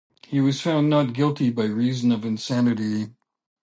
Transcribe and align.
He 0.27 0.41
was 0.41 0.59
found 0.59 0.89
not 0.89 1.13
guilty 1.13 1.51
by 1.51 1.65
reason 1.65 2.11
of 2.11 2.25
insanity. 2.25 3.09